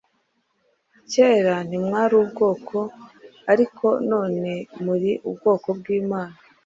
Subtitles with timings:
[1.11, 2.77] kera ntimwari ubwoko,
[3.51, 4.51] ariko none
[4.85, 6.35] muri ubwoko bw’imana: